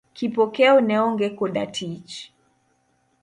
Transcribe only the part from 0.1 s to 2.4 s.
Kipokeo ne onge koda tich.